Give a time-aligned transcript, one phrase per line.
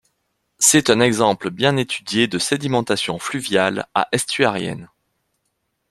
[0.57, 4.89] C'est un exemple bien étudié de sédimentation fluviale à estuarienne.